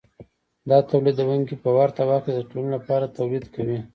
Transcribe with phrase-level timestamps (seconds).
[0.69, 3.79] دا تولیدونکي په ورته وخت کې د ټولنې لپاره تولید کوي